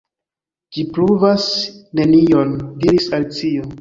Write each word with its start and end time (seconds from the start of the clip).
"Ĝi 0.77 0.85
pruvas 0.95 1.45
nenion," 2.01 2.57
diris 2.87 3.11
Alicio. 3.19 3.69